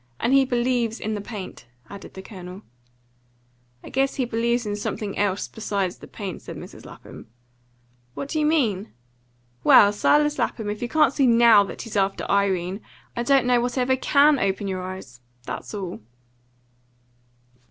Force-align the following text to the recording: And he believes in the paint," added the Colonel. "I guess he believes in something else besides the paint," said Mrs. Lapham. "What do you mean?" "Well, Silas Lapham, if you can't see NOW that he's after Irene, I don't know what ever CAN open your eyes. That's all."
And 0.19 0.33
he 0.33 0.45
believes 0.45 0.99
in 0.99 1.13
the 1.13 1.21
paint," 1.21 1.67
added 1.87 2.15
the 2.15 2.23
Colonel. 2.23 2.63
"I 3.83 3.89
guess 3.89 4.15
he 4.15 4.25
believes 4.25 4.65
in 4.65 4.75
something 4.75 5.15
else 5.15 5.47
besides 5.47 5.97
the 5.99 6.07
paint," 6.07 6.41
said 6.41 6.57
Mrs. 6.57 6.87
Lapham. 6.87 7.27
"What 8.15 8.29
do 8.29 8.39
you 8.39 8.47
mean?" 8.47 8.93
"Well, 9.63 9.93
Silas 9.93 10.39
Lapham, 10.39 10.71
if 10.71 10.81
you 10.81 10.89
can't 10.89 11.13
see 11.13 11.27
NOW 11.27 11.63
that 11.65 11.83
he's 11.83 11.95
after 11.95 12.25
Irene, 12.31 12.81
I 13.15 13.21
don't 13.21 13.45
know 13.45 13.61
what 13.61 13.77
ever 13.77 13.95
CAN 13.95 14.39
open 14.39 14.67
your 14.67 14.81
eyes. 14.81 15.21
That's 15.45 15.71
all." 15.71 15.99